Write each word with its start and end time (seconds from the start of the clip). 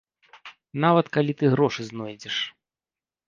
Нават 0.85 1.11
калі 1.17 1.31
ты 1.41 1.45
грошы 1.55 1.81
знойдзеш. 1.91 2.35